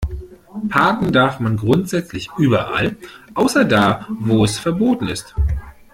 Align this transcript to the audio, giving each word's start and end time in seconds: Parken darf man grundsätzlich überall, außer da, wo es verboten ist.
Parken 0.67 1.11
darf 1.13 1.39
man 1.39 1.57
grundsätzlich 1.57 2.31
überall, 2.35 2.95
außer 3.35 3.65
da, 3.65 4.07
wo 4.19 4.43
es 4.43 4.57
verboten 4.57 5.07
ist. 5.07 5.35